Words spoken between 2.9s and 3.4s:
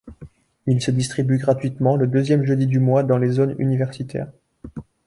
dans les